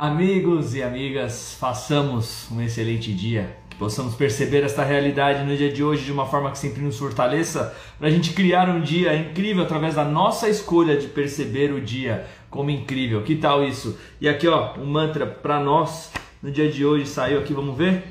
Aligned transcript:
Amigos 0.00 0.76
e 0.76 0.82
amigas, 0.84 1.56
façamos 1.58 2.48
um 2.52 2.62
excelente 2.62 3.12
dia. 3.12 3.56
Que 3.68 3.76
possamos 3.76 4.14
perceber 4.14 4.62
esta 4.62 4.84
realidade 4.84 5.42
no 5.42 5.56
dia 5.56 5.72
de 5.72 5.82
hoje 5.82 6.04
de 6.04 6.12
uma 6.12 6.24
forma 6.24 6.52
que 6.52 6.58
sempre 6.58 6.80
nos 6.80 6.96
fortaleça, 6.96 7.74
para 7.98 8.06
a 8.06 8.10
gente 8.12 8.32
criar 8.32 8.68
um 8.68 8.80
dia 8.80 9.16
incrível 9.16 9.64
através 9.64 9.96
da 9.96 10.04
nossa 10.04 10.48
escolha 10.48 10.96
de 10.96 11.08
perceber 11.08 11.72
o 11.72 11.80
dia 11.80 12.28
como 12.48 12.70
incrível. 12.70 13.24
Que 13.24 13.34
tal 13.34 13.64
isso? 13.64 13.98
E 14.20 14.28
aqui, 14.28 14.46
ó, 14.46 14.78
um 14.78 14.86
mantra 14.86 15.26
para 15.26 15.58
nós 15.58 16.12
no 16.40 16.52
dia 16.52 16.70
de 16.70 16.86
hoje 16.86 17.04
saiu 17.04 17.40
aqui, 17.40 17.52
vamos 17.52 17.76
ver? 17.76 18.04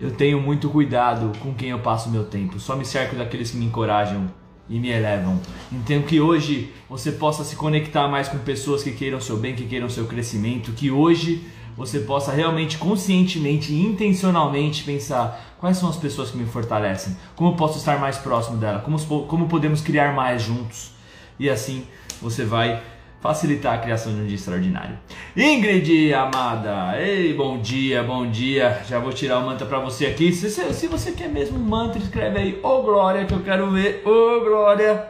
Eu 0.00 0.12
tenho 0.12 0.40
muito 0.40 0.70
cuidado 0.70 1.30
com 1.40 1.52
quem 1.52 1.68
eu 1.68 1.80
passo 1.80 2.08
meu 2.08 2.24
tempo. 2.24 2.58
Só 2.58 2.74
me 2.74 2.86
cerco 2.86 3.14
daqueles 3.16 3.50
que 3.50 3.58
me 3.58 3.66
encorajam 3.66 4.32
e 4.68 4.78
me 4.78 4.88
elevam. 4.88 5.40
Então 5.72 6.02
que 6.02 6.20
hoje 6.20 6.72
você 6.88 7.12
possa 7.12 7.44
se 7.44 7.56
conectar 7.56 8.08
mais 8.08 8.28
com 8.28 8.38
pessoas 8.38 8.82
que 8.82 8.92
queiram 8.92 9.20
seu 9.20 9.36
bem, 9.36 9.54
que 9.54 9.66
queiram 9.66 9.88
seu 9.88 10.06
crescimento, 10.06 10.72
que 10.72 10.90
hoje 10.90 11.44
você 11.76 12.00
possa 12.00 12.32
realmente 12.32 12.78
conscientemente 12.78 13.72
e 13.72 13.84
intencionalmente 13.84 14.84
pensar 14.84 15.56
quais 15.58 15.76
são 15.76 15.88
as 15.88 15.96
pessoas 15.96 16.30
que 16.30 16.36
me 16.36 16.46
fortalecem, 16.46 17.16
como 17.34 17.50
eu 17.50 17.54
posso 17.56 17.78
estar 17.78 17.98
mais 17.98 18.16
próximo 18.16 18.56
dela, 18.56 18.80
como, 18.80 18.98
como 19.26 19.48
podemos 19.48 19.80
criar 19.80 20.14
mais 20.14 20.42
juntos. 20.42 20.92
E 21.38 21.50
assim 21.50 21.84
você 22.22 22.44
vai 22.44 22.80
facilitar 23.24 23.72
a 23.72 23.78
criação 23.78 24.12
de 24.12 24.20
um 24.20 24.26
dia 24.26 24.34
extraordinário. 24.34 24.98
Ingrid, 25.34 26.12
amada, 26.12 27.00
ei, 27.00 27.32
bom 27.32 27.56
dia, 27.56 28.02
bom 28.02 28.30
dia. 28.30 28.82
Já 28.86 28.98
vou 28.98 29.14
tirar 29.14 29.38
o 29.38 29.46
mantra 29.46 29.66
para 29.66 29.78
você 29.78 30.04
aqui. 30.04 30.30
Se, 30.30 30.50
se, 30.50 30.74
se, 30.74 30.86
você 30.86 31.12
quer 31.12 31.30
mesmo 31.30 31.58
um 31.58 31.62
mantra, 31.62 31.98
escreve 31.98 32.38
aí, 32.38 32.60
ô 32.62 32.68
oh, 32.68 32.82
Glória, 32.82 33.24
que 33.24 33.32
eu 33.32 33.42
quero 33.42 33.70
ver, 33.70 34.02
ô 34.04 34.10
oh, 34.10 34.40
Glória. 34.44 35.08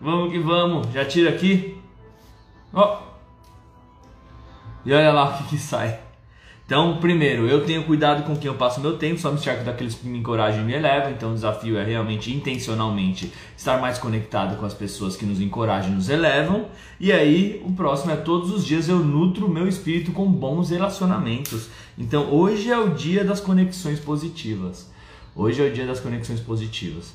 Vamos 0.00 0.30
que 0.30 0.38
vamos, 0.38 0.92
já 0.92 1.04
tira 1.04 1.30
aqui. 1.30 1.76
Ó. 2.72 2.98
Oh. 3.00 3.06
E 4.84 4.92
olha 4.92 5.10
lá 5.10 5.30
o 5.30 5.38
que, 5.38 5.48
que 5.48 5.58
sai. 5.58 6.05
Então, 6.66 6.98
primeiro, 6.98 7.46
eu 7.46 7.64
tenho 7.64 7.84
cuidado 7.84 8.24
com 8.24 8.36
quem 8.36 8.48
eu 8.48 8.56
passo 8.56 8.80
meu 8.80 8.98
tempo, 8.98 9.20
só 9.20 9.30
me 9.30 9.38
cerco 9.38 9.62
daqueles 9.62 9.94
que 9.94 10.08
me 10.08 10.18
encorajam 10.18 10.62
e 10.62 10.64
me 10.64 10.72
elevam. 10.72 11.12
Então, 11.12 11.30
o 11.30 11.34
desafio 11.34 11.78
é 11.78 11.84
realmente, 11.84 12.34
intencionalmente, 12.34 13.32
estar 13.56 13.80
mais 13.80 13.98
conectado 13.98 14.58
com 14.58 14.66
as 14.66 14.74
pessoas 14.74 15.14
que 15.14 15.24
nos 15.24 15.40
encorajam 15.40 15.92
e 15.92 15.94
nos 15.94 16.08
elevam. 16.08 16.66
E 16.98 17.12
aí, 17.12 17.62
o 17.64 17.72
próximo 17.72 18.10
é 18.10 18.16
todos 18.16 18.50
os 18.50 18.66
dias 18.66 18.88
eu 18.88 18.98
nutro 18.98 19.48
meu 19.48 19.68
espírito 19.68 20.10
com 20.10 20.26
bons 20.28 20.70
relacionamentos. 20.70 21.68
Então, 21.96 22.34
hoje 22.34 22.68
é 22.68 22.76
o 22.76 22.90
dia 22.90 23.22
das 23.22 23.38
conexões 23.38 24.00
positivas. 24.00 24.90
Hoje 25.36 25.62
é 25.62 25.68
o 25.68 25.72
dia 25.72 25.86
das 25.86 26.00
conexões 26.00 26.40
positivas. 26.40 27.14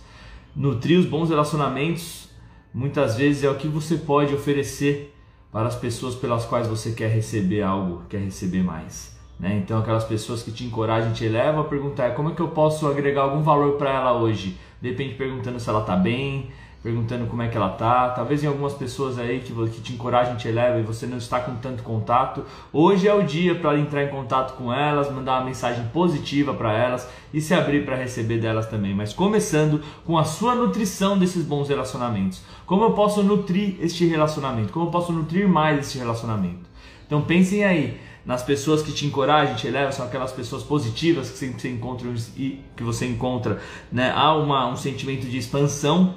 Nutrir 0.56 0.98
os 0.98 1.06
bons 1.06 1.28
relacionamentos, 1.28 2.30
muitas 2.74 3.18
vezes, 3.18 3.44
é 3.44 3.50
o 3.50 3.56
que 3.56 3.68
você 3.68 3.98
pode 3.98 4.34
oferecer 4.34 5.14
para 5.52 5.68
as 5.68 5.76
pessoas 5.76 6.16
pelas 6.16 6.46
quais 6.46 6.68
você 6.68 6.94
quer 6.94 7.10
receber 7.10 7.64
algo, 7.64 8.04
quer 8.08 8.20
receber 8.20 8.64
mais. 8.64 9.11
Né? 9.42 9.58
Então, 9.58 9.80
aquelas 9.80 10.04
pessoas 10.04 10.44
que 10.44 10.52
te 10.52 10.64
encorajam, 10.64 11.12
te 11.14 11.28
levam 11.28 11.62
a 11.62 11.64
perguntar 11.64 12.14
como 12.14 12.30
é 12.30 12.36
que 12.36 12.42
eu 12.42 12.50
posso 12.50 12.88
agregar 12.88 13.24
algum 13.24 13.42
valor 13.42 13.74
para 13.74 13.90
ela 13.90 14.14
hoje. 14.14 14.56
De 14.80 14.90
repente, 14.90 15.16
perguntando 15.16 15.60
se 15.60 15.68
ela 15.68 15.82
está 15.82 15.96
bem, 15.96 16.52
perguntando 16.84 17.26
como 17.26 17.42
é 17.42 17.48
que 17.48 17.58
ela 17.58 17.70
tá. 17.70 18.10
Talvez 18.10 18.44
em 18.44 18.48
algumas 18.48 18.74
pessoas 18.74 19.18
aí 19.18 19.40
que, 19.40 19.52
que 19.70 19.82
te 19.82 19.94
encorajam, 19.94 20.36
te 20.36 20.48
elevam 20.48 20.80
e 20.80 20.84
você 20.84 21.08
não 21.08 21.18
está 21.18 21.40
com 21.40 21.56
tanto 21.56 21.82
contato. 21.82 22.46
Hoje 22.72 23.08
é 23.08 23.14
o 23.16 23.24
dia 23.24 23.56
para 23.56 23.80
entrar 23.80 24.04
em 24.04 24.10
contato 24.10 24.56
com 24.56 24.72
elas, 24.72 25.12
mandar 25.12 25.40
uma 25.40 25.46
mensagem 25.46 25.86
positiva 25.88 26.54
para 26.54 26.74
elas 26.74 27.10
e 27.34 27.42
se 27.42 27.56
abrir 27.56 27.84
para 27.84 27.96
receber 27.96 28.38
delas 28.38 28.68
também. 28.68 28.94
Mas 28.94 29.12
começando 29.12 29.82
com 30.06 30.20
a 30.20 30.24
sua 30.24 30.54
nutrição 30.54 31.18
desses 31.18 31.44
bons 31.44 31.68
relacionamentos. 31.68 32.44
Como 32.68 32.84
eu 32.84 32.92
posso 32.92 33.24
nutrir 33.24 33.78
este 33.82 34.06
relacionamento? 34.06 34.72
Como 34.72 34.86
eu 34.86 34.92
posso 34.92 35.12
nutrir 35.12 35.48
mais 35.48 35.80
este 35.80 35.98
relacionamento? 35.98 36.70
Então 37.08 37.22
pensem 37.24 37.64
aí 37.64 38.00
nas 38.26 38.44
pessoas 38.44 38.82
que 38.82 38.92
te 38.92 39.06
encorajam, 39.06 39.56
te 39.56 39.68
elevam, 39.68 39.92
são 39.92 40.06
aquelas 40.06 40.32
pessoas 40.32 40.64
positivas 40.64 41.30
que 41.30 41.38
sempre 41.38 41.62
você 41.62 41.70
encontra 41.70 42.08
e 42.38 42.64
que 42.76 42.84
você 42.84 43.08
encontra, 43.08 43.60
né? 43.92 44.12
Há 44.16 44.36
uma, 44.36 44.68
um 44.68 44.76
sentimento 44.76 45.28
de 45.28 45.38
expansão. 45.38 46.14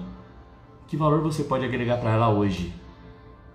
Que 0.87 0.97
valor 0.97 1.23
você 1.23 1.43
pode 1.43 1.65
agregar 1.65 1.97
para 1.97 2.11
ela 2.11 2.29
hoje? 2.29 2.73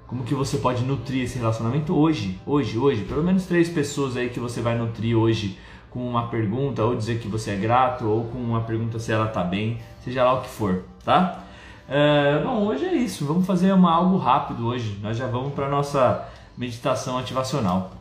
Como 0.08 0.24
que 0.24 0.34
você 0.34 0.58
pode 0.58 0.84
nutrir 0.84 1.24
esse 1.24 1.38
relacionamento 1.38 1.96
hoje, 1.96 2.40
hoje, 2.46 2.78
hoje? 2.78 3.04
Pelo 3.04 3.24
menos 3.24 3.46
três 3.46 3.70
pessoas 3.70 4.18
aí 4.18 4.30
que 4.30 4.40
você 4.40 4.60
vai 4.60 4.76
nutrir 4.76 5.16
hoje 5.16 5.58
com 5.92 6.08
uma 6.08 6.28
pergunta, 6.28 6.84
ou 6.84 6.96
dizer 6.96 7.20
que 7.20 7.28
você 7.28 7.52
é 7.52 7.56
grato, 7.56 8.06
ou 8.06 8.26
com 8.26 8.40
uma 8.40 8.62
pergunta 8.62 8.98
se 9.00 9.12
ela 9.12 9.28
tá 9.28 9.44
bem, 9.44 9.80
seja 10.04 10.24
lá 10.24 10.34
o 10.34 10.42
que 10.42 10.50
for, 10.50 10.84
tá? 11.04 11.44
É, 11.88 12.42
bom, 12.44 12.66
hoje 12.66 12.86
é 12.86 12.94
isso. 12.94 13.26
Vamos 13.26 13.46
fazer 13.46 13.72
uma, 13.72 13.92
algo 13.92 14.18
rápido 14.18 14.68
hoje. 14.68 14.98
Nós 15.02 15.18
já 15.18 15.28
vamos 15.28 15.54
para 15.54 15.68
nossa 15.68 16.28
meditação 16.58 17.18
ativacional. 17.18 17.99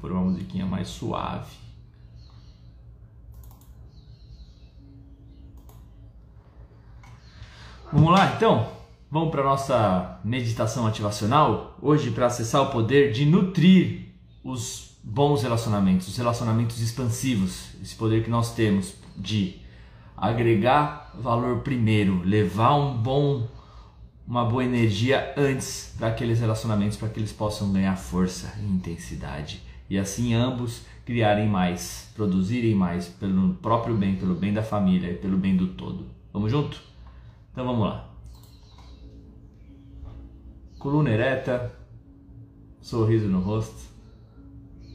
Pôr 0.00 0.12
uma 0.12 0.22
musiquinha 0.22 0.66
mais 0.66 0.88
suave. 0.88 1.56
Vamos 7.92 8.12
lá 8.12 8.34
então? 8.36 8.68
Vamos 9.10 9.30
para 9.30 9.42
nossa 9.42 10.20
meditação 10.22 10.86
ativacional? 10.86 11.78
Hoje, 11.80 12.10
para 12.10 12.26
acessar 12.26 12.60
o 12.62 12.70
poder 12.70 13.12
de 13.12 13.24
nutrir 13.24 14.12
os 14.44 14.98
bons 15.02 15.42
relacionamentos, 15.42 16.08
os 16.08 16.16
relacionamentos 16.16 16.80
expansivos, 16.80 17.70
esse 17.82 17.94
poder 17.94 18.22
que 18.22 18.30
nós 18.30 18.54
temos 18.54 18.94
de 19.16 19.60
agregar 20.14 21.12
valor 21.18 21.60
primeiro, 21.60 22.22
levar 22.22 22.74
um 22.74 22.96
bom 22.96 23.48
uma 24.26 24.44
boa 24.44 24.62
energia 24.62 25.32
antes 25.38 25.94
para 25.96 26.08
aqueles 26.08 26.38
relacionamentos, 26.38 26.98
para 26.98 27.08
que 27.08 27.18
eles 27.18 27.32
possam 27.32 27.72
ganhar 27.72 27.96
força 27.96 28.52
e 28.60 28.66
intensidade. 28.66 29.62
E 29.88 29.96
assim 29.96 30.34
ambos 30.34 30.84
criarem 31.04 31.48
mais, 31.48 32.12
produzirem 32.14 32.74
mais 32.74 33.08
pelo 33.08 33.54
próprio 33.54 33.96
bem, 33.96 34.16
pelo 34.16 34.34
bem 34.34 34.52
da 34.52 34.62
família 34.62 35.10
e 35.10 35.16
pelo 35.16 35.38
bem 35.38 35.56
do 35.56 35.68
todo. 35.68 36.06
Vamos 36.32 36.50
junto? 36.50 36.82
Então 37.50 37.64
vamos 37.64 37.80
lá. 37.80 38.14
Coluna 40.78 41.10
ereta, 41.10 41.74
sorriso 42.80 43.26
no 43.26 43.40
rosto. 43.40 43.88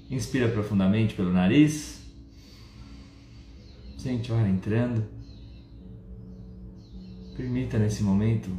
Inspira 0.10 0.48
profundamente 0.48 1.16
pelo 1.16 1.34
nariz. 1.34 2.08
Sente 3.98 4.32
o 4.32 4.36
ar 4.36 4.48
entrando. 4.48 5.04
Permita 7.36 7.80
nesse 7.80 8.04
momento 8.04 8.50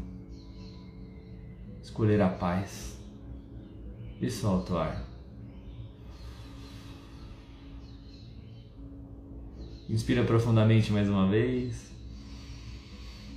escolher 1.80 2.20
a 2.20 2.28
paz 2.28 2.98
e 4.20 4.28
solta 4.28 4.72
o 4.72 4.78
ar. 4.78 5.13
Inspira 9.88 10.24
profundamente 10.24 10.92
mais 10.92 11.08
uma 11.08 11.28
vez. 11.28 11.90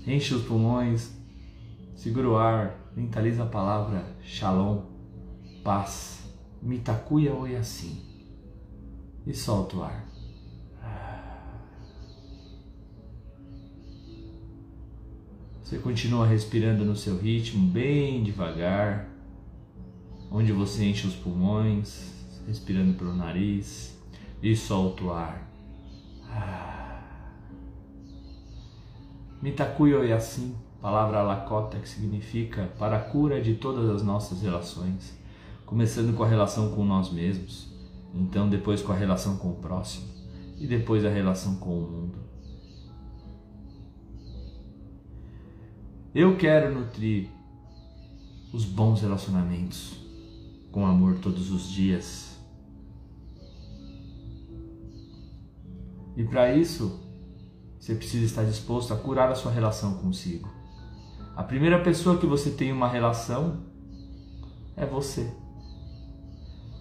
Enche 0.06 0.34
os 0.34 0.44
pulmões. 0.44 1.12
Segura 1.96 2.30
o 2.30 2.38
ar. 2.38 2.92
Mentaliza 2.96 3.44
a 3.44 3.48
palavra 3.48 4.06
Shalom, 4.24 4.82
paz. 5.64 6.16
Mitakuya 6.62 7.60
assim 7.60 8.02
E 9.26 9.34
solta 9.34 9.78
o 9.78 9.84
ar. 9.84 10.08
Você 15.68 15.80
continua 15.80 16.26
respirando 16.26 16.86
no 16.86 16.96
seu 16.96 17.18
ritmo, 17.18 17.68
bem 17.68 18.24
devagar, 18.24 19.10
onde 20.32 20.54
você 20.54 20.86
enche 20.86 21.06
os 21.06 21.14
pulmões, 21.14 22.10
respirando 22.48 22.94
pelo 22.94 23.14
nariz 23.14 24.00
e 24.42 24.56
solta 24.56 25.04
o 25.04 25.12
ar. 25.12 25.57
Mitakuyo 29.42 30.04
Yasin, 30.04 30.56
palavra 30.82 31.22
lakota 31.22 31.80
que 31.80 31.88
significa 31.88 32.72
para 32.80 32.98
a 32.98 33.00
cura 33.02 33.42
de 33.42 33.56
todas 33.56 33.90
as 33.90 34.04
nossas 34.04 34.42
relações, 34.42 35.18
começando 35.66 36.16
com 36.16 36.24
a 36.24 36.28
relação 36.28 36.72
com 36.72 36.84
nós 36.84 37.12
mesmos, 37.12 37.72
então 38.14 38.50
depois 38.50 38.82
com 38.82 38.92
a 38.92 38.96
relação 38.96 39.38
com 39.38 39.50
o 39.50 39.56
próximo 39.56 40.08
e 40.58 40.66
depois 40.66 41.06
a 41.06 41.10
relação 41.10 41.56
com 41.58 41.70
o 41.70 41.82
mundo. 41.82 42.18
Eu 46.16 46.36
quero 46.36 46.74
nutrir 46.74 47.30
os 48.52 48.66
bons 48.66 49.02
relacionamentos 49.02 49.98
com 50.72 50.86
amor 50.86 51.20
todos 51.20 51.52
os 51.52 51.70
dias. 51.70 52.27
E 56.18 56.24
para 56.24 56.52
isso, 56.52 57.00
você 57.80 57.94
precisa 57.94 58.26
estar 58.26 58.44
disposto 58.44 58.92
a 58.92 58.98
curar 58.98 59.32
a 59.32 59.36
sua 59.36 59.52
relação 59.52 60.00
consigo. 60.00 60.50
A 61.36 61.44
primeira 61.44 61.80
pessoa 61.84 62.18
que 62.18 62.26
você 62.26 62.50
tem 62.50 62.72
uma 62.72 62.88
relação 62.88 63.68
é 64.76 64.84
você. 64.84 65.32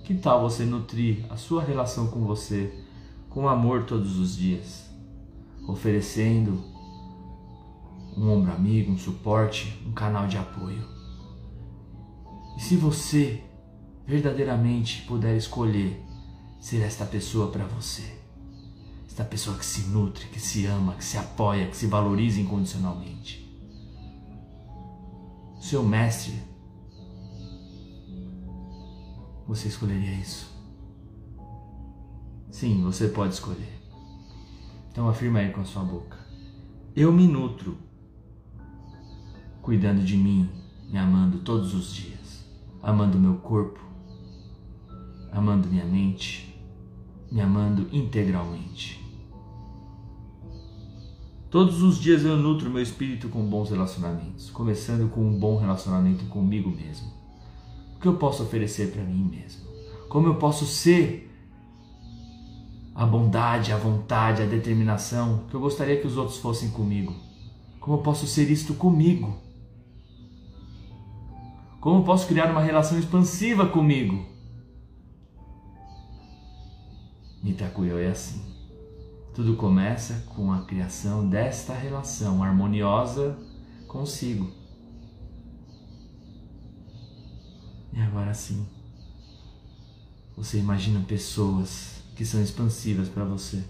Que 0.05 0.15
tal 0.15 0.41
você 0.41 0.65
nutrir 0.65 1.27
a 1.31 1.37
sua 1.37 1.63
relação 1.63 2.07
com 2.07 2.25
você 2.25 2.83
com 3.29 3.47
amor 3.47 3.85
todos 3.85 4.19
os 4.19 4.35
dias, 4.35 4.89
oferecendo 5.69 6.65
um 8.17 8.31
ombro 8.31 8.51
amigo, 8.51 8.91
um 8.91 8.97
suporte, 8.97 9.79
um 9.87 9.93
canal 9.93 10.27
de 10.27 10.39
apoio. 10.39 10.83
E 12.57 12.63
se 12.63 12.75
você 12.75 13.43
verdadeiramente 14.07 15.03
puder 15.03 15.37
escolher 15.37 16.03
ser 16.59 16.81
esta 16.81 17.05
pessoa 17.05 17.51
para 17.51 17.67
você, 17.67 18.16
esta 19.17 19.25
pessoa 19.25 19.57
que 19.57 19.65
se 19.65 19.89
nutre, 19.89 20.27
que 20.27 20.39
se 20.39 20.67
ama, 20.67 20.93
que 20.93 21.03
se 21.03 21.17
apoia, 21.17 21.69
que 21.69 21.77
se 21.77 21.87
valoriza 21.87 22.39
incondicionalmente, 22.39 23.51
seu 25.59 25.83
mestre, 25.83 26.35
você 29.49 29.69
escolheria 29.69 30.13
isso? 30.21 30.55
Sim, 32.51 32.83
você 32.83 33.09
pode 33.09 33.33
escolher. 33.33 33.81
Então 34.93 35.09
afirma 35.09 35.39
aí 35.39 35.51
com 35.51 35.63
a 35.63 35.65
sua 35.65 35.83
boca. 35.83 36.19
Eu 36.95 37.11
me 37.11 37.27
nutro, 37.27 37.79
cuidando 39.63 40.05
de 40.05 40.19
mim, 40.19 40.47
me 40.91 40.99
amando 40.99 41.39
todos 41.39 41.73
os 41.73 41.95
dias, 41.95 42.45
amando 42.83 43.19
meu 43.19 43.39
corpo, 43.39 43.81
amando 45.33 45.69
minha 45.69 45.87
mente, 45.87 46.63
me 47.33 47.41
amando 47.41 47.89
integralmente. 47.91 49.06
Todos 51.57 51.83
os 51.83 51.99
dias 51.99 52.23
eu 52.23 52.37
nutro 52.37 52.69
meu 52.69 52.83
espírito 52.83 53.31
com 53.31 53.43
bons 53.43 53.71
relacionamentos, 53.71 54.51
começando 54.51 55.09
com 55.09 55.23
um 55.23 55.39
bom 55.39 55.57
relacionamento 55.57 56.27
comigo 56.27 56.69
mesmo. 56.69 57.11
O 57.97 57.99
que 57.99 58.07
eu 58.07 58.19
posso 58.19 58.43
oferecer 58.43 58.93
para 58.93 59.03
mim 59.03 59.25
mesmo? 59.25 59.67
Como 60.07 60.27
eu 60.27 60.35
posso 60.35 60.67
ser 60.67 61.35
a 62.95 63.07
bondade, 63.07 63.73
a 63.73 63.79
vontade, 63.79 64.43
a 64.43 64.45
determinação 64.45 65.47
que 65.49 65.55
eu 65.55 65.61
gostaria 65.61 65.99
que 65.99 66.07
os 66.07 66.19
outros 66.19 66.37
fossem 66.37 66.69
comigo? 66.69 67.17
Como 67.81 67.97
eu 67.97 68.03
posso 68.03 68.27
ser 68.27 68.51
isto 68.51 68.75
comigo? 68.75 69.39
Como 71.81 72.01
eu 72.01 72.05
posso 72.05 72.27
criar 72.27 72.51
uma 72.51 72.61
relação 72.61 72.99
expansiva 72.99 73.67
comigo? 73.67 74.27
Mitakuyo 77.43 77.97
é 77.97 78.09
assim. 78.09 78.56
Tudo 79.37 79.55
começa 79.55 80.25
com 80.35 80.51
a 80.51 80.63
criação 80.63 81.29
desta 81.29 81.75
relação 81.75 82.43
harmoniosa 82.43 83.37
consigo. 83.87 84.51
E 87.93 88.01
agora 88.01 88.33
sim, 88.33 88.67
você 90.35 90.57
imagina 90.57 91.05
pessoas 91.07 92.03
que 92.17 92.25
são 92.25 92.43
expansivas 92.43 93.11
para 93.11 93.27
você. 93.27 93.63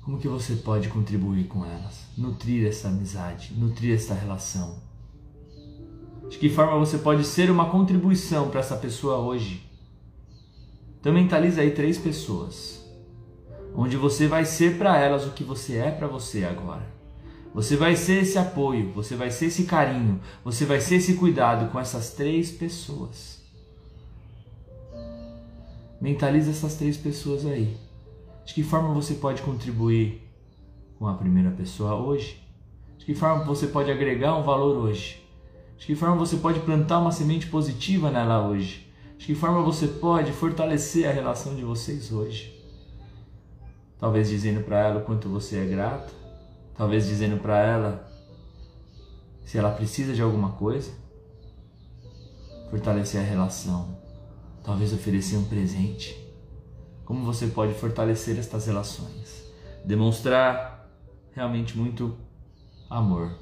Como 0.00 0.18
que 0.18 0.26
você 0.26 0.56
pode 0.56 0.88
contribuir 0.88 1.46
com 1.46 1.66
elas? 1.66 2.06
Nutrir 2.16 2.66
essa 2.66 2.88
amizade, 2.88 3.52
nutrir 3.52 3.94
essa 3.94 4.14
relação. 4.14 4.78
De 6.30 6.38
que 6.38 6.48
forma 6.48 6.78
você 6.78 6.96
pode 6.96 7.24
ser 7.24 7.50
uma 7.50 7.68
contribuição 7.68 8.48
para 8.48 8.60
essa 8.60 8.78
pessoa 8.78 9.18
hoje? 9.18 9.73
Então 11.04 11.12
mentaliza 11.12 11.60
aí 11.60 11.72
três 11.72 11.98
pessoas, 11.98 12.82
onde 13.76 13.94
você 13.94 14.26
vai 14.26 14.46
ser 14.46 14.78
para 14.78 14.98
elas 14.98 15.26
o 15.26 15.32
que 15.32 15.44
você 15.44 15.76
é 15.76 15.90
para 15.90 16.06
você 16.06 16.46
agora. 16.46 16.86
Você 17.52 17.76
vai 17.76 17.94
ser 17.94 18.22
esse 18.22 18.38
apoio, 18.38 18.90
você 18.90 19.14
vai 19.14 19.30
ser 19.30 19.48
esse 19.48 19.64
carinho, 19.64 20.18
você 20.42 20.64
vai 20.64 20.80
ser 20.80 20.94
esse 20.94 21.16
cuidado 21.16 21.70
com 21.70 21.78
essas 21.78 22.12
três 22.14 22.50
pessoas. 22.50 23.42
Mentaliza 26.00 26.52
essas 26.52 26.74
três 26.76 26.96
pessoas 26.96 27.44
aí. 27.44 27.76
De 28.46 28.54
que 28.54 28.62
forma 28.62 28.94
você 28.94 29.12
pode 29.12 29.42
contribuir 29.42 30.26
com 30.98 31.06
a 31.06 31.12
primeira 31.12 31.50
pessoa 31.50 31.96
hoje? 31.96 32.42
De 32.96 33.04
que 33.04 33.14
forma 33.14 33.44
você 33.44 33.66
pode 33.66 33.90
agregar 33.90 34.38
um 34.38 34.42
valor 34.42 34.78
hoje? 34.78 35.22
De 35.76 35.84
que 35.84 35.94
forma 35.94 36.16
você 36.16 36.38
pode 36.38 36.60
plantar 36.60 36.98
uma 36.98 37.12
semente 37.12 37.46
positiva 37.48 38.10
nela 38.10 38.48
hoje? 38.48 38.83
De 39.18 39.26
que 39.26 39.34
forma 39.34 39.62
você 39.62 39.86
pode 39.86 40.32
fortalecer 40.32 41.08
a 41.08 41.12
relação 41.12 41.54
de 41.54 41.62
vocês 41.62 42.12
hoje? 42.12 42.54
Talvez 43.98 44.28
dizendo 44.28 44.62
para 44.62 44.80
ela 44.80 45.00
o 45.00 45.04
quanto 45.04 45.28
você 45.28 45.56
é 45.56 45.64
grato, 45.64 46.12
talvez 46.76 47.06
dizendo 47.06 47.40
para 47.40 47.58
ela 47.58 48.14
se 49.44 49.58
ela 49.58 49.70
precisa 49.70 50.12
de 50.12 50.22
alguma 50.22 50.52
coisa. 50.52 50.92
Fortalecer 52.70 53.20
a 53.20 53.24
relação, 53.24 53.96
talvez 54.62 54.92
oferecer 54.92 55.36
um 55.36 55.44
presente. 55.44 56.18
Como 57.04 57.24
você 57.24 57.46
pode 57.46 57.74
fortalecer 57.74 58.38
estas 58.38 58.66
relações? 58.66 59.44
Demonstrar 59.84 60.90
realmente 61.32 61.76
muito 61.76 62.16
amor, 62.88 63.38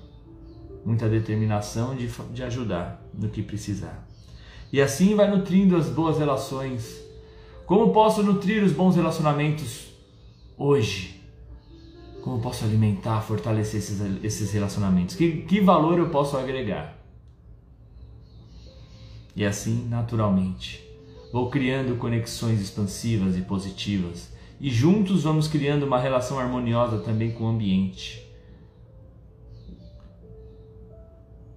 muita 0.84 1.08
determinação 1.08 1.94
de, 1.94 2.08
de 2.08 2.42
ajudar 2.42 3.02
no 3.14 3.28
que 3.28 3.42
precisar. 3.42 4.06
E 4.72 4.80
assim 4.80 5.14
vai 5.14 5.30
nutrindo 5.30 5.76
as 5.76 5.88
boas 5.90 6.18
relações. 6.18 6.98
Como 7.66 7.92
posso 7.92 8.22
nutrir 8.22 8.64
os 8.64 8.72
bons 8.72 8.96
relacionamentos 8.96 9.88
hoje? 10.56 11.20
Como 12.22 12.40
posso 12.40 12.64
alimentar, 12.64 13.20
fortalecer 13.20 13.80
esses, 13.80 14.00
esses 14.24 14.50
relacionamentos? 14.50 15.14
Que, 15.14 15.42
que 15.42 15.60
valor 15.60 15.98
eu 15.98 16.08
posso 16.08 16.38
agregar? 16.38 16.96
E 19.36 19.44
assim, 19.44 19.86
naturalmente, 19.88 20.82
vou 21.32 21.50
criando 21.50 21.98
conexões 21.98 22.60
expansivas 22.60 23.36
e 23.36 23.42
positivas. 23.42 24.32
E 24.58 24.70
juntos 24.70 25.24
vamos 25.24 25.48
criando 25.48 25.84
uma 25.84 25.98
relação 25.98 26.38
harmoniosa 26.38 26.98
também 26.98 27.32
com 27.32 27.44
o 27.44 27.48
ambiente. 27.48 28.26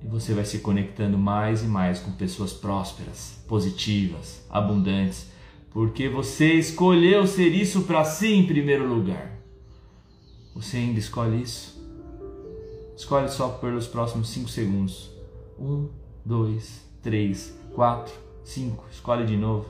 E 0.05 0.07
você 0.07 0.35
vai 0.35 0.45
se 0.45 0.59
conectando 0.59 1.17
mais 1.17 1.63
e 1.63 1.65
mais 1.65 1.99
com 1.99 2.11
pessoas 2.11 2.53
prósperas, 2.53 3.43
positivas, 3.47 4.45
abundantes, 4.51 5.31
porque 5.71 6.07
você 6.07 6.53
escolheu 6.53 7.25
ser 7.25 7.49
isso 7.49 7.81
para 7.81 8.05
si 8.05 8.31
em 8.31 8.45
primeiro 8.45 8.87
lugar. 8.87 9.31
Você 10.53 10.77
ainda 10.77 10.99
escolhe 10.99 11.41
isso? 11.41 11.83
Escolhe 12.95 13.27
só 13.29 13.49
pelos 13.49 13.87
próximos 13.87 14.29
5 14.29 14.47
segundos. 14.47 15.09
1, 15.57 15.89
2, 16.23 16.81
3, 17.01 17.57
4, 17.73 18.13
5. 18.43 18.85
Escolhe 18.91 19.25
de 19.25 19.35
novo. 19.35 19.65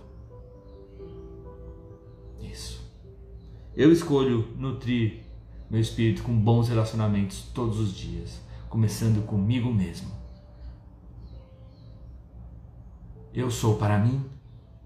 Isso. 2.41 2.83
Eu 3.73 3.89
escolho 3.89 4.49
nutrir 4.57 5.21
meu 5.71 5.79
espírito 5.79 6.23
com 6.23 6.37
bons 6.37 6.67
relacionamentos 6.67 7.43
todos 7.53 7.79
os 7.79 7.95
dias, 7.95 8.41
começando 8.67 9.25
comigo 9.25 9.73
mesmo. 9.73 10.25
Eu 13.35 13.51
sou 13.51 13.75
para 13.75 13.97
mim 13.97 14.23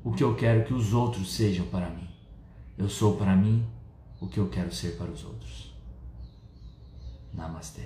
o 0.03 0.11
que 0.11 0.23
eu 0.23 0.33
quero 0.33 0.63
que 0.65 0.73
os 0.73 0.91
outros 0.91 1.31
sejam 1.31 1.67
para 1.67 1.87
mim. 1.87 2.07
Eu 2.75 2.89
sou 2.89 3.15
para 3.15 3.35
mim 3.35 3.63
o 4.19 4.27
que 4.27 4.39
eu 4.39 4.49
quero 4.49 4.73
ser 4.73 4.97
para 4.97 5.11
os 5.11 5.23
outros. 5.23 5.71
Namastê. 7.31 7.83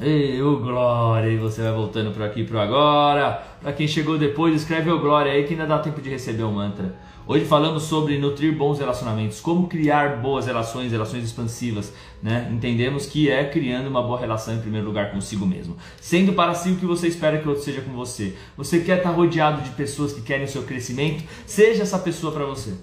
Ei, 0.00 0.42
o 0.42 0.58
Glória! 0.58 1.30
E 1.30 1.36
você 1.36 1.62
vai 1.62 1.72
voltando 1.72 2.10
por 2.10 2.22
aqui 2.22 2.42
pro 2.42 2.58
agora. 2.58 3.40
Para 3.60 3.72
quem 3.72 3.86
chegou 3.86 4.18
depois, 4.18 4.56
escreve 4.56 4.90
o 4.90 4.98
Glória 4.98 5.30
aí 5.30 5.44
que 5.44 5.52
ainda 5.52 5.66
dá 5.66 5.78
tempo 5.78 6.02
de 6.02 6.10
receber 6.10 6.42
o 6.42 6.50
mantra. 6.50 6.96
Hoje 7.26 7.46
falamos 7.46 7.84
sobre 7.84 8.18
nutrir 8.18 8.54
bons 8.54 8.78
relacionamentos, 8.78 9.40
como 9.40 9.66
criar 9.66 10.18
boas 10.18 10.44
relações, 10.44 10.92
relações 10.92 11.24
expansivas, 11.24 11.90
né? 12.22 12.50
Entendemos 12.52 13.06
que 13.06 13.30
é 13.30 13.44
criando 13.46 13.88
uma 13.88 14.02
boa 14.02 14.20
relação 14.20 14.54
em 14.54 14.60
primeiro 14.60 14.86
lugar 14.86 15.10
consigo 15.10 15.46
mesmo, 15.46 15.74
sendo 15.98 16.34
para 16.34 16.52
si 16.52 16.72
o 16.72 16.76
que 16.76 16.84
você 16.84 17.08
espera 17.08 17.38
que 17.38 17.46
o 17.46 17.48
outro 17.48 17.64
seja 17.64 17.80
com 17.80 17.92
você. 17.92 18.36
Você 18.58 18.80
quer 18.80 18.98
estar 18.98 19.08
rodeado 19.08 19.62
de 19.62 19.70
pessoas 19.70 20.12
que 20.12 20.20
querem 20.20 20.44
o 20.44 20.48
seu 20.48 20.64
crescimento? 20.64 21.24
Seja 21.46 21.82
essa 21.82 21.98
pessoa 21.98 22.30
para 22.30 22.44
você. 22.44 22.74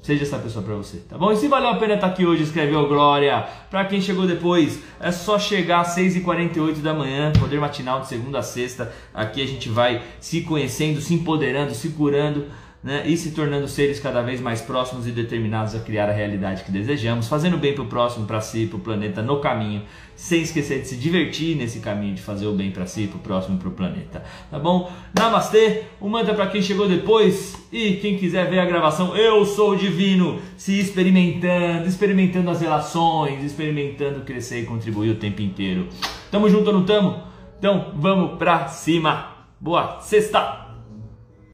Seja 0.00 0.22
essa 0.22 0.38
pessoa 0.38 0.64
para 0.64 0.76
você, 0.76 0.98
tá 0.98 1.18
bom? 1.18 1.32
E 1.32 1.36
se 1.36 1.48
valeu 1.48 1.70
a 1.70 1.76
pena 1.76 1.94
estar 1.94 2.06
aqui 2.06 2.24
hoje, 2.24 2.44
escreveu 2.44 2.86
Glória. 2.86 3.44
Para 3.68 3.84
quem 3.86 4.00
chegou 4.00 4.24
depois, 4.24 4.80
é 5.00 5.10
só 5.10 5.36
chegar 5.36 5.80
às 5.80 5.96
6h48 5.96 6.76
da 6.76 6.94
manhã, 6.94 7.32
poder 7.38 7.60
matinal 7.60 8.00
de 8.00 8.06
segunda 8.06 8.38
a 8.38 8.42
sexta. 8.42 8.90
Aqui 9.12 9.42
a 9.42 9.46
gente 9.46 9.68
vai 9.68 10.00
se 10.20 10.42
conhecendo, 10.42 11.00
se 11.00 11.12
empoderando, 11.12 11.74
se 11.74 11.90
curando 11.90 12.46
né, 12.82 13.02
e 13.06 13.16
se 13.16 13.32
tornando 13.32 13.66
seres 13.66 13.98
cada 13.98 14.22
vez 14.22 14.40
mais 14.40 14.60
próximos 14.60 15.06
e 15.06 15.10
determinados 15.10 15.74
a 15.74 15.80
criar 15.80 16.08
a 16.08 16.12
realidade 16.12 16.62
que 16.62 16.70
desejamos, 16.70 17.26
fazendo 17.26 17.56
bem 17.56 17.74
para 17.74 17.82
o 17.82 17.86
próximo, 17.86 18.26
para 18.26 18.40
si, 18.40 18.66
para 18.66 18.76
o 18.76 18.80
planeta 18.80 19.20
no 19.20 19.40
caminho, 19.40 19.82
sem 20.14 20.42
esquecer 20.42 20.80
de 20.82 20.88
se 20.88 20.96
divertir 20.96 21.56
nesse 21.56 21.80
caminho 21.80 22.14
de 22.14 22.22
fazer 22.22 22.46
o 22.46 22.52
bem 22.52 22.70
para 22.70 22.86
si, 22.86 23.06
para 23.06 23.16
o 23.16 23.20
próximo 23.20 23.58
para 23.58 23.68
o 23.68 23.72
planeta. 23.72 24.22
Tá 24.50 24.58
bom? 24.58 24.90
Namastê, 25.12 25.84
um 26.00 26.08
mantra 26.08 26.34
para 26.34 26.46
quem 26.46 26.62
chegou 26.62 26.88
depois 26.88 27.56
e 27.72 27.94
quem 27.94 28.16
quiser 28.16 28.48
ver 28.48 28.60
a 28.60 28.64
gravação, 28.64 29.16
eu 29.16 29.44
sou 29.44 29.72
o 29.72 29.76
divino, 29.76 30.40
se 30.56 30.78
experimentando, 30.78 31.86
experimentando 31.86 32.50
as 32.50 32.60
relações, 32.60 33.42
experimentando 33.44 34.20
crescer 34.20 34.62
e 34.62 34.66
contribuir 34.66 35.10
o 35.10 35.16
tempo 35.16 35.42
inteiro. 35.42 35.88
Tamo 36.30 36.48
junto 36.48 36.68
ou 36.68 36.72
não 36.72 36.84
tamo? 36.84 37.22
Então 37.58 37.92
vamos 37.96 38.38
pra 38.38 38.68
cima. 38.68 39.36
Boa 39.60 40.00
sexta! 40.00 40.67